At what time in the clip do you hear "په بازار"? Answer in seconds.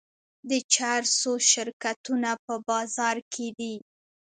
2.45-3.17